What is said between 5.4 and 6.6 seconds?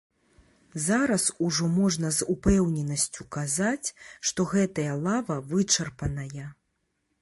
вычарпаная.